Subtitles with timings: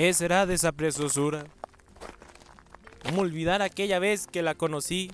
[0.00, 1.44] ¿Qué será de esa preciosura?
[3.04, 5.12] ¿Cómo olvidar aquella vez que la conocí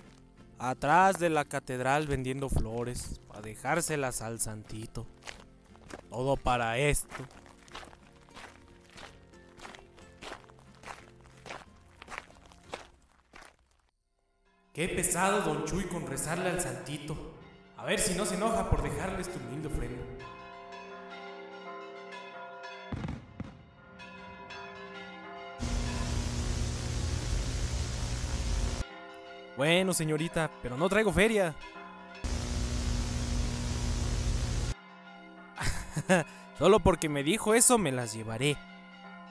[0.61, 5.05] atrás de la catedral vendiendo flores para dejárselas al santito?
[6.09, 7.17] Todo para esto.
[14.73, 17.35] Qué pesado don Chuy con rezarle al santito.
[17.77, 20.36] A ver si no se enoja por dejarle este humilde ofrenda.
[29.57, 31.55] Bueno, señorita, pero no traigo feria.
[36.59, 38.57] Solo porque me dijo eso me las llevaré.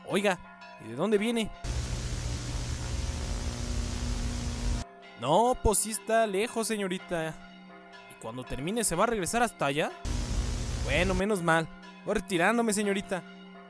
[0.07, 0.39] Oiga,
[0.83, 1.52] ¿y de dónde viene?
[5.21, 7.33] No, pues sí está lejos, señorita.
[8.11, 9.91] ¿Y cuando termine se va a regresar hasta allá?
[10.83, 11.67] Bueno, menos mal.
[12.05, 13.23] Voy retirándome, señorita.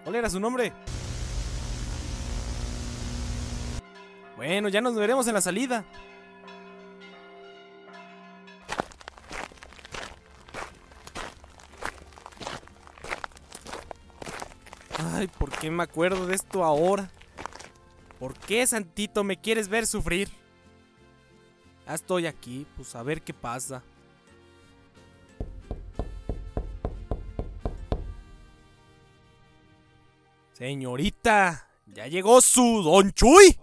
[0.04, 0.74] ¿Cuál era su nombre?
[4.36, 5.86] Bueno, ya nos veremos en la salida.
[14.98, 17.10] Ay, ¿por qué me acuerdo de esto ahora?
[18.20, 20.30] ¿Por qué, Santito, me quieres ver sufrir?
[21.86, 23.84] Ya estoy aquí, pues a ver qué pasa.
[30.54, 33.60] Señorita, ya llegó su Don Chuy.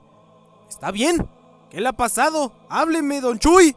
[0.69, 1.27] ¿Está bien?
[1.71, 2.53] ¿Qué le ha pasado?
[2.69, 3.75] Hábleme, Don Chuy.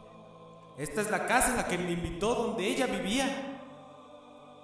[0.76, 3.58] Esta es la casa en la que me invitó donde ella vivía.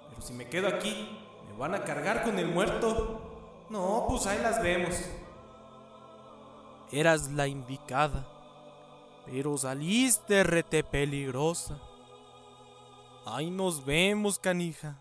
[0.09, 1.22] Pero si me quedo aquí,
[1.53, 3.65] ¿me van a cargar con el muerto?
[3.69, 4.95] No, pues ahí las vemos.
[6.91, 8.27] Eras la indicada.
[9.25, 11.79] Pero saliste rete peligrosa.
[13.25, 14.97] Ahí nos vemos, canija.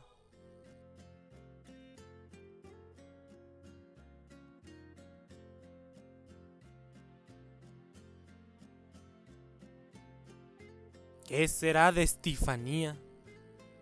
[11.26, 12.96] ¿Qué será de Estifanía?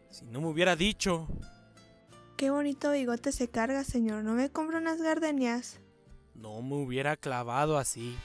[0.08, 1.26] Si no me hubiera dicho.
[2.40, 4.24] Qué bonito bigote se carga, señor.
[4.24, 5.78] ¿No me compro unas gardenias?
[6.32, 8.16] No me hubiera clavado así.